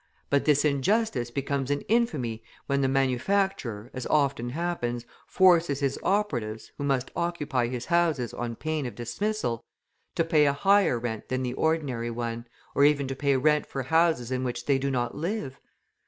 [0.31, 6.71] But this injustice becomes an infamy when the manufacturer, as often happens, forces his operatives,
[6.79, 9.63] who must occupy his houses on pain of dismissal,
[10.15, 13.83] to pay a higher rent than the ordinary one, or even to pay rent for
[13.83, 15.59] houses in which they do not live!